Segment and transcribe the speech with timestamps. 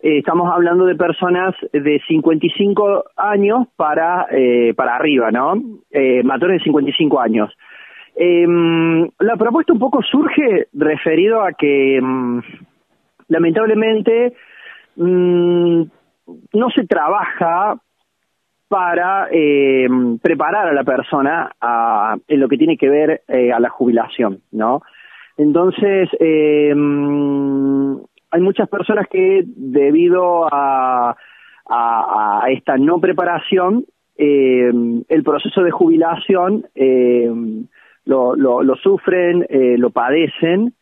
[0.00, 5.54] eh, estamos hablando de personas de 55 años para, eh, para arriba, ¿no?
[5.90, 7.56] Eh, mayores de 55 años.
[8.16, 12.40] Em, la propuesta un poco surge referido a que mm,
[13.28, 14.34] lamentablemente
[14.96, 15.82] mm,
[16.52, 17.76] no se trabaja
[18.72, 23.68] para em, preparar a la persona a, en lo que tiene que ver a la
[23.68, 24.80] jubilación, ¿no?
[25.36, 26.74] Entonces, eh,
[28.30, 31.14] hay muchas personas que debido a,
[32.48, 33.84] esta no preparación,
[34.16, 34.70] eh,
[35.08, 37.30] el proceso de jubilación eh,
[38.04, 40.74] lo, lo, sufren, eh, lo padecen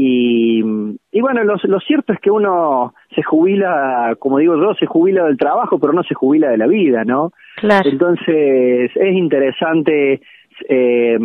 [0.00, 0.62] y,
[1.10, 5.24] y bueno, lo, lo, cierto es que uno se jubila, como digo yo, se jubila
[5.24, 7.32] del trabajo, pero no se jubila de la vida, ¿no?
[7.56, 7.90] Claro.
[7.90, 10.20] Entonces es interesante
[10.68, 11.18] eh,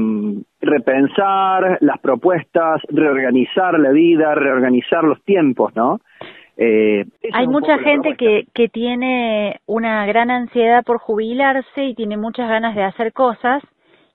[0.59, 5.99] repensar las propuestas, reorganizar la vida, reorganizar los tiempos, ¿no?
[6.57, 12.49] Eh, Hay mucha gente que, que tiene una gran ansiedad por jubilarse y tiene muchas
[12.49, 13.61] ganas de hacer cosas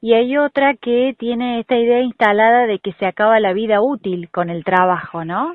[0.00, 4.28] y hay otra que tiene esta idea instalada de que se acaba la vida útil
[4.30, 5.54] con el trabajo, ¿no?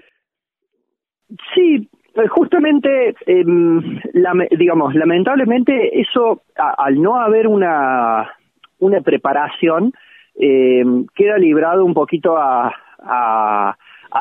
[1.56, 3.46] Sí, eh, justamente, eh,
[4.58, 8.30] digamos, lamentablemente eso, al no haber una,
[8.80, 9.94] una preparación,
[10.36, 10.84] eh,
[11.16, 13.76] queda librado un poquito a, a,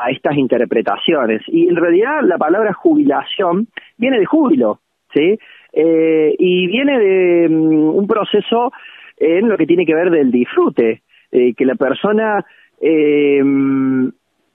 [0.09, 1.41] estas interpretaciones.
[1.47, 3.67] Y en realidad la palabra jubilación
[3.97, 4.79] viene de júbilo,
[5.13, 5.37] ¿sí?
[5.71, 8.71] Eh, y viene de mm, un proceso
[9.17, 11.01] en lo que tiene que ver del disfrute,
[11.31, 12.45] eh, que la persona,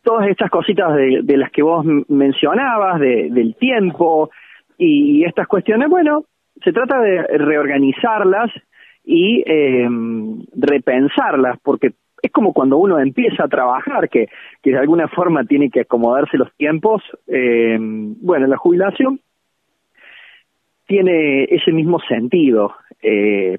[0.03, 4.31] todas estas cositas de, de, las que vos mencionabas, de, del tiempo
[4.77, 6.25] y estas cuestiones, bueno,
[6.63, 8.51] se trata de reorganizarlas
[9.05, 9.89] y eh,
[10.55, 14.29] repensarlas, porque es como cuando uno empieza a trabajar, que,
[14.63, 17.03] que de alguna forma tiene que acomodarse los tiempos.
[17.27, 19.21] Eh, bueno, la jubilación
[20.87, 22.75] tiene ese mismo sentido.
[23.03, 23.57] Eh,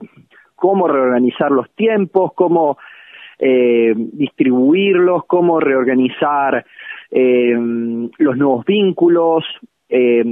[0.59, 2.77] cómo reorganizar los tiempos, cómo
[3.39, 6.65] eh, distribuirlos, cómo reorganizar
[7.09, 7.55] eh,
[8.17, 9.45] los nuevos vínculos,
[9.87, 10.23] eh,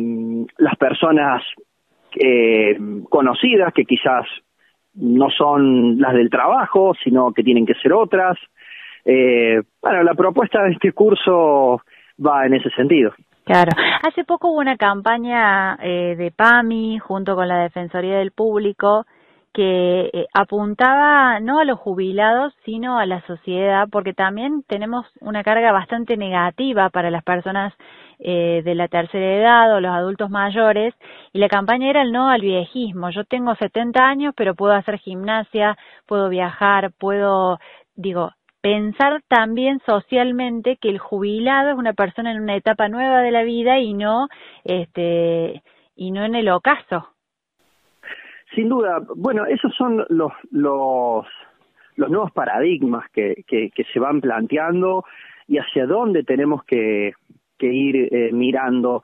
[0.57, 1.41] las personas
[2.19, 2.77] eh,
[3.09, 4.25] conocidas que quizás
[4.95, 8.37] no son las del trabajo, sino que tienen que ser otras.
[9.05, 11.81] Eh, bueno, la propuesta de este curso
[12.19, 13.13] va en ese sentido.
[13.45, 13.71] Claro.
[14.03, 19.05] Hace poco hubo una campaña eh, de PAMI junto con la Defensoría del Público
[19.57, 25.43] que eh, apuntaba no a los jubilados, sino a la sociedad, porque también tenemos una
[25.43, 27.73] carga bastante negativa para las personas
[28.19, 30.93] eh, de la tercera edad o los adultos mayores
[31.33, 33.09] y la campaña era el no al viejismo.
[33.09, 35.75] Yo tengo 70 años, pero puedo hacer gimnasia,
[36.05, 37.57] puedo viajar, puedo,
[37.95, 43.31] digo, pensar también socialmente que el jubilado es una persona en una etapa nueva de
[43.31, 44.27] la vida y no,
[44.63, 45.63] este,
[45.95, 47.16] y no en el ocaso.
[48.55, 51.25] Sin duda, bueno, esos son los, los,
[51.95, 55.03] los nuevos paradigmas que, que, que se van planteando
[55.47, 57.13] y hacia dónde tenemos que,
[57.57, 59.03] que ir eh, mirando,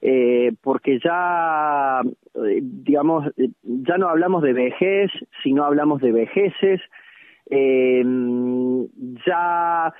[0.00, 3.32] eh, porque ya, eh, digamos,
[3.62, 5.10] ya no hablamos de vejez,
[5.42, 6.80] sino hablamos de vejeces,
[9.26, 9.92] ya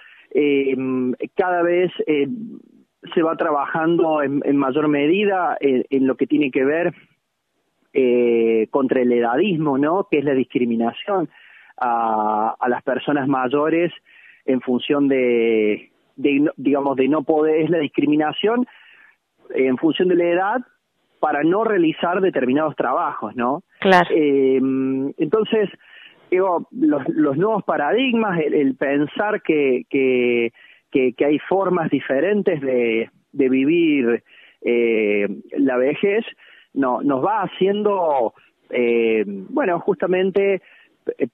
[1.36, 1.92] cada vez
[3.14, 6.94] se va trabajando en, mayor medida en, lo que tiene que ver
[8.70, 10.08] contra el edadismo, ¿no?
[10.10, 11.28] Que es la discriminación
[11.76, 13.92] a, a las personas mayores
[14.44, 18.66] en función de de, digamos, de no poder, es la discriminación
[19.54, 20.60] en función de la edad
[21.20, 23.62] para no realizar determinados trabajos, ¿no?
[23.80, 24.08] Claro.
[24.10, 24.60] Eh,
[25.18, 25.70] entonces,
[26.30, 30.52] digo, los, los nuevos paradigmas, el, pensar que, que,
[30.90, 34.22] que, hay formas diferentes de, de vivir
[34.62, 36.24] eh, la vejez,
[36.74, 38.34] no, nos va haciendo,
[38.70, 40.62] eh, bueno, justamente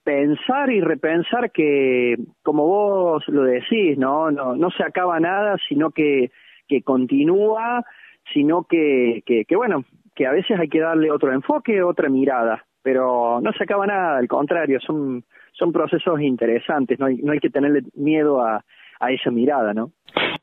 [0.02, 4.30] pensar y repensar que, como vos lo decís, ¿no?
[4.30, 6.30] No, no se acaba nada, sino que,
[6.66, 7.84] que continúa
[8.32, 9.84] sino que, que, que, bueno,
[10.14, 14.18] que a veces hay que darle otro enfoque, otra mirada, pero no se acaba nada,
[14.18, 18.64] al contrario, son, son procesos interesantes, no hay, no hay que tenerle miedo a,
[19.00, 19.92] a esa mirada, ¿no?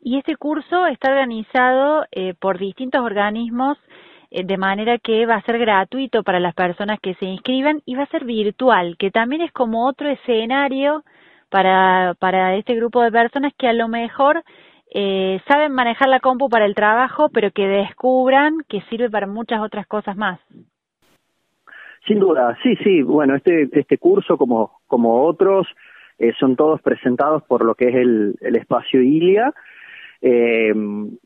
[0.01, 3.83] Y este curso está organizado eh, por distintos organismos eh,
[4.31, 8.03] de manera que va a ser gratuito para las personas que se inscriban y va
[8.03, 11.03] a ser virtual, que también es como otro escenario
[11.50, 14.44] para, para este grupo de personas que a lo mejor
[14.94, 19.62] eh, saben manejar la compu para el trabajo, pero que descubran que sirve para muchas
[19.62, 20.39] otras cosas más.
[22.06, 23.01] Sin duda, sí, sí.
[23.01, 25.68] Bueno, este, este curso, como, como otros,
[26.19, 29.53] eh, son todos presentados por lo que es el espacio ILIA,
[30.22, 30.74] eh,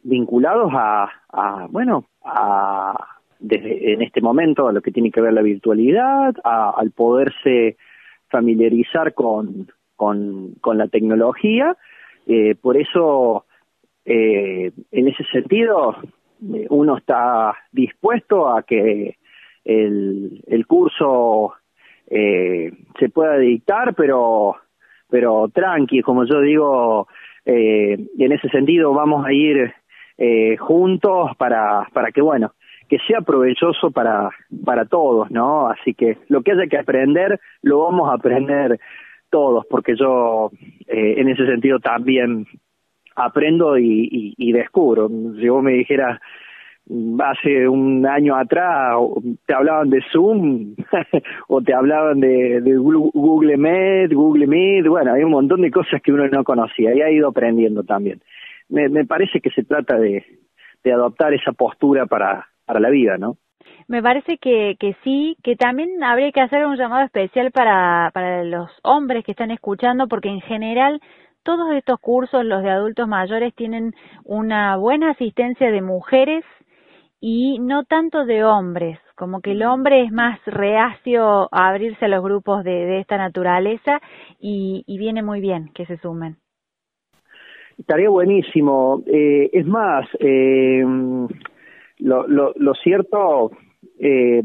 [0.03, 2.95] vinculados a, bueno, a,
[3.39, 7.77] desde en este momento a lo que tiene que ver la virtualidad, a, al poderse
[8.29, 11.75] familiarizar con, con, con la tecnología.
[12.27, 13.45] Eh, por eso
[14.05, 15.95] eh, en ese sentido,
[16.69, 19.17] uno está dispuesto a que
[19.63, 21.53] el, el curso
[22.07, 24.55] eh, se pueda dictar, pero,
[25.09, 27.07] pero tranqui, como yo digo,
[27.45, 29.73] eh, en ese sentido vamos a ir
[30.17, 32.53] eh, juntos para, para que, bueno,
[32.87, 34.29] que sea provechoso para,
[34.65, 35.67] para todos, ¿no?
[35.67, 38.79] Así que lo que haya que aprender, lo vamos a aprender
[39.29, 40.51] todos, porque yo
[40.87, 42.45] eh, en ese sentido también
[43.15, 45.09] aprendo y, y, descubro.
[45.39, 46.19] Si vos me dijeras
[47.19, 48.97] hace un año atrás
[49.45, 50.75] te hablaban de Zoom
[51.47, 56.01] o te hablaban de, de, Google Meet, Google Meet, bueno, hay un montón de cosas
[56.01, 58.21] que uno no conocía y ha ido aprendiendo también.
[58.69, 60.23] Me, parece que se trata de,
[60.83, 63.37] de adoptar esa postura para, para la vida, ¿no?
[63.87, 68.69] Me parece que, que sí, que también habría que hacer un llamado especial para los
[68.83, 71.01] hombres que están escuchando, porque en general
[71.43, 73.93] todos estos cursos, los de adultos mayores, tienen
[74.23, 76.45] una buena asistencia de mujeres
[77.21, 82.07] y no tanto de hombres, como que el hombre es más reacio a abrirse a
[82.07, 84.01] los grupos de, de esta naturaleza
[84.39, 86.37] y, y, viene muy bien que se sumen.
[87.77, 89.03] Estaría buenísimo.
[89.05, 90.83] Eh, es más, eh,
[91.99, 93.51] lo, lo, lo, cierto
[93.99, 94.41] eh,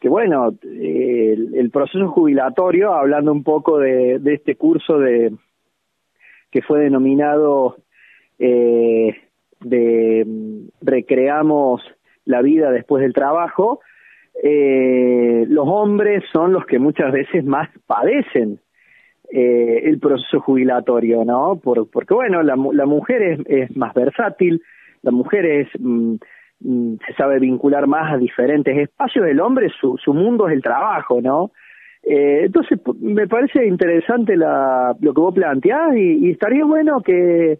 [0.00, 5.32] que bueno, el, el, proceso jubilatorio, hablando un poco de, de este curso de,
[6.52, 7.76] que fue denominado
[8.38, 9.16] eh,
[9.60, 10.26] de
[10.80, 11.82] Recreamos
[12.30, 13.80] la vida después del trabajo,
[14.42, 18.60] eh, los hombres son los que muchas veces más padecen
[19.30, 21.60] eh, el proceso jubilatorio, ¿no?
[21.62, 24.62] Por, porque, bueno, la, la mujer es, es, más versátil,
[25.02, 26.14] la mujer es, mm,
[26.60, 30.62] mm, se sabe vincular más a diferentes espacios, el hombre, su, su mundo es el
[30.62, 31.52] trabajo, ¿no?
[32.02, 37.58] Eh, entonces, me parece interesante la, lo que vos planteás y estaría bueno que,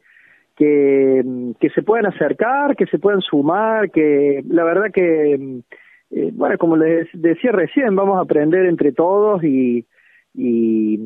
[0.61, 1.25] que,
[1.59, 5.63] que, se puedan acercar, que se puedan sumar, que la verdad que,
[6.11, 9.87] eh, bueno, como les decía recién, vamos a aprender entre todos y,
[10.34, 10.99] y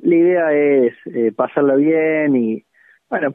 [0.00, 2.64] la idea es eh, pasarla bien y,
[3.10, 3.34] bueno,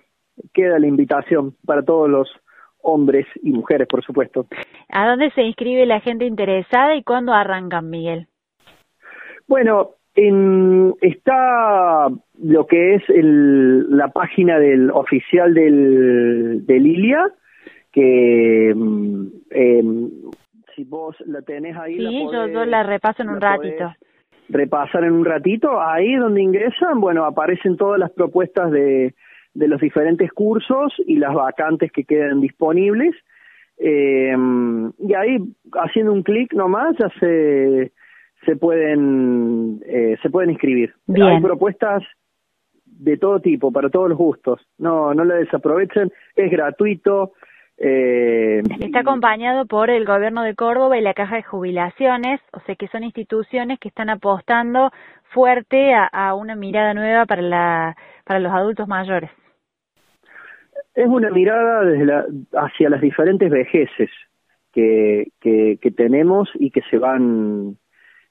[0.53, 2.29] queda la invitación para todos los
[2.81, 4.47] hombres y mujeres, por supuesto.
[4.87, 8.27] ¿A dónde se inscribe la gente interesada y cuándo arrancan, Miguel?
[9.45, 9.95] Bueno,
[10.27, 12.07] en, está
[12.41, 17.31] lo que es el, la página del oficial del, del Ilia,
[17.91, 18.73] que
[19.51, 19.83] eh,
[20.75, 21.97] si vos la tenés ahí...
[21.97, 23.93] Sí, yo, yo, la repaso en un ratito.
[24.49, 29.13] Repasar en un ratito, ahí donde ingresan, bueno, aparecen todas las propuestas de,
[29.53, 33.15] de los diferentes cursos y las vacantes que quedan disponibles.
[33.77, 34.35] Eh,
[34.99, 35.37] y ahí,
[35.73, 37.91] haciendo un clic nomás, ya se
[38.45, 40.93] se pueden eh, se pueden inscribir.
[41.07, 42.03] Hay propuestas
[42.85, 44.61] de todo tipo, para todos los gustos.
[44.77, 47.33] No no la desaprovechen, es gratuito.
[47.77, 52.75] Eh, Está acompañado por el gobierno de Córdoba y la Caja de Jubilaciones, o sea
[52.75, 54.91] que son instituciones que están apostando
[55.31, 59.31] fuerte a, a una mirada nueva para la para los adultos mayores.
[60.93, 62.25] Es una mirada desde la,
[62.57, 64.09] hacia las diferentes vejeces
[64.73, 67.77] que, que, que tenemos y que se van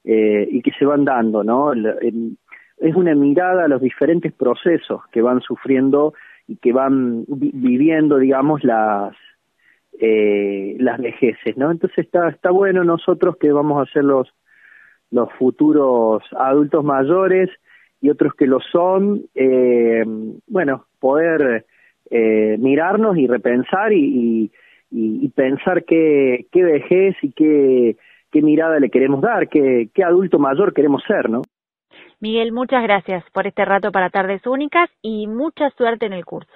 [0.05, 1.73] eh, y que se van dando, ¿no?
[1.73, 6.15] Es una mirada a los diferentes procesos que van sufriendo
[6.47, 9.15] y que van viviendo, digamos, las
[10.01, 11.71] eh, las vejeces, ¿no?
[11.71, 14.33] Entonces está está bueno nosotros que vamos a ser los
[15.11, 17.51] los futuros adultos mayores
[18.01, 20.05] y otros que lo son, eh,
[20.47, 21.67] bueno, poder
[22.11, 24.53] eh, mirarnos y repensar y,
[24.91, 27.97] y, pensar qué, qué vejez y qué,
[28.31, 31.43] qué mirada le queremos dar, qué, qué adulto mayor queremos ser, ¿no?
[32.21, 36.51] Miguel, muchas gracias por este rato para Tardes Únicas y mucha suerte en el curso.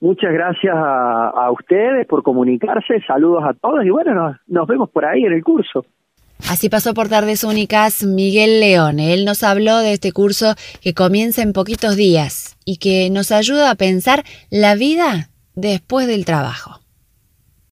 [0.00, 5.24] Muchas gracias a, ustedes por comunicarse, saludos a todos y bueno, nos, vemos por ahí
[5.24, 5.86] en el curso.
[6.50, 9.00] Así pasó por Tardes Únicas Miguel León.
[9.00, 13.70] Él nos habló de este curso que comienza en poquitos días y que nos ayuda
[13.70, 16.80] a pensar la vida después del trabajo.